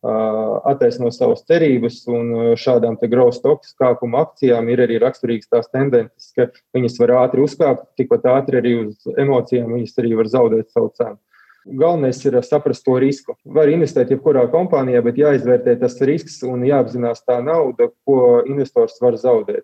attaisno 0.01 1.11
savas 1.13 1.43
cerības, 1.45 2.01
un 2.09 2.55
šādām 2.57 2.97
stocks 3.31 3.75
kāpuma 3.77 4.25
akcijām 4.25 4.69
ir 4.69 4.81
arī 4.81 4.99
raksturīgas 4.99 5.49
tās 5.49 5.69
tendences, 5.69 6.31
ka 6.35 6.49
viņas 6.73 6.99
var 6.99 7.09
ātri 7.25 7.41
uzkāpt, 7.41 7.85
tikpat 7.97 8.25
ātri 8.25 8.57
arī 8.57 8.73
uz 8.87 8.97
emocijām 9.17 9.73
viņas 9.73 9.99
arī 9.99 10.15
var 10.15 10.27
zaudēt 10.27 10.71
savu 10.71 10.91
cenu. 10.97 11.17
Galvenais 11.65 12.17
ir 12.25 12.39
saprast 12.41 12.81
to 12.83 12.95
risku. 12.97 13.35
Var 13.45 13.69
investēt 13.69 14.09
jebkurā 14.09 14.47
kompānijā, 14.49 15.03
bet 15.05 15.19
jāizvērtē 15.21 15.75
tas 15.77 15.99
risks 16.01 16.39
un 16.41 16.63
jāapzinās 16.65 17.21
tā 17.21 17.37
nauda, 17.37 17.91
ko 18.03 18.41
investors 18.49 18.97
var 19.01 19.13
zaudēt. 19.13 19.61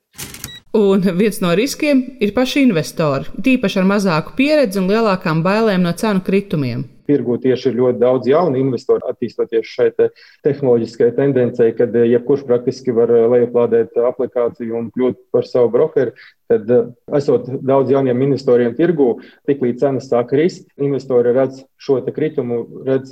Un 0.78 1.02
viens 1.17 1.41
no 1.41 1.56
riskiem 1.58 2.04
ir 2.21 2.36
paši 2.36 2.67
investori, 2.67 3.26
tīpaši 3.41 3.82
ar 3.82 3.89
mazāku 3.89 4.36
pieredzi 4.38 4.78
un 4.78 4.91
lielākām 4.91 5.41
bailēm 5.41 5.82
no 5.82 5.95
cenu 5.97 6.21
kritumiem 6.21 6.86
tirgu 7.08 7.38
tieši 7.41 7.72
ir 7.72 7.78
ļoti 7.80 8.02
daudz 8.02 8.30
jaunu 8.30 8.60
investoru, 8.60 9.06
attīstoties 9.10 9.67
šai 9.67 9.89
te 9.98 10.10
tehnoloģiskajai 10.46 11.15
tendencei, 11.17 11.74
kad 11.78 11.96
eh, 11.96 12.10
jebkurš 12.13 12.46
praktiski 12.48 12.96
var 12.96 13.12
eh, 13.13 13.28
lejuplādēt 13.36 13.98
aplikāciju 14.10 14.78
un 14.80 14.89
kļūt 14.96 15.22
par 15.34 15.48
savu 15.48 15.72
brokeru. 15.74 16.15
Tad, 16.52 16.70
eh, 16.72 16.89
esot 17.20 17.50
daudz 17.67 17.91
jauniem 17.91 18.26
investoriem 18.28 18.76
tirgu, 18.78 19.17
tiklīdz 19.50 19.84
cenas 19.84 20.10
sāk 20.12 20.32
krist, 20.32 20.67
investori 20.80 21.34
redz 21.36 21.63
šo 21.82 22.00
kritumu, 22.13 22.62
redz 22.88 23.12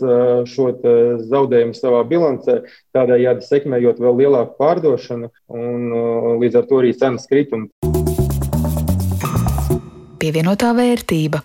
šo 0.50 0.68
zaudējumu 1.22 1.76
savā 1.78 2.02
bilancē, 2.08 2.62
tādējādi 2.96 3.46
sekmējot 3.46 4.02
vēl 4.02 4.22
lielāku 4.24 4.56
pārdošanu 4.62 5.32
un 5.54 6.40
līdz 6.42 6.62
ar 6.62 6.70
to 6.70 6.82
arī 6.82 6.94
cenas 6.98 7.28
kritumu. 7.30 7.70
Pievienotā 10.22 10.72
vērtība. 10.74 11.44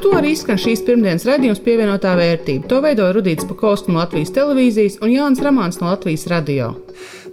Ar 0.00 0.04
to 0.06 0.14
arī 0.16 0.30
skan 0.32 0.56
šīs 0.56 0.80
pirmdienas 0.86 1.26
raidījums 1.28 1.58
pievienotā 1.60 2.14
vērtība. 2.16 2.64
To 2.70 2.78
veidoja 2.80 3.12
Rudīts 3.12 3.44
Pakausks 3.44 3.90
no 3.90 3.98
Latvijas 3.98 4.30
televīzijas 4.32 4.94
un 5.04 5.10
Jānis 5.12 5.42
Ramāns 5.44 5.76
no 5.82 5.90
Latvijas 5.90 6.22
radio. 6.32 6.70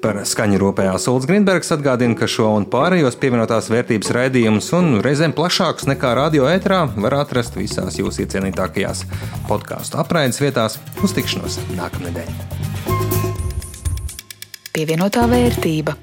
Par 0.04 0.18
skaņu 0.28 0.60
rūpējās 0.60 1.06
Ulds 1.08 1.30
Grindbergs 1.30 1.72
atgādina, 1.72 2.18
ka 2.20 2.28
šo 2.28 2.50
un 2.58 2.66
pārējos 2.68 3.16
pievienotās 3.22 3.70
vērtības 3.72 4.12
raidījumus 4.18 4.68
un 4.76 4.98
reizēm 5.06 5.32
plašākus 5.38 5.88
nekā 5.88 6.12
radio 6.20 6.50
ētrā 6.52 6.82
var 6.98 7.16
atrast 7.22 7.56
visās 7.56 8.02
jūsu 8.02 8.26
iecienītākajās 8.26 9.06
podkāstu 9.48 10.02
apraides 10.04 10.42
vietās. 10.44 10.76
Uz 11.00 11.16
tikšanos 11.16 11.62
nākamnedēļ! 11.78 12.34
Pievienotā 14.76 15.24
vērtība. 15.32 15.96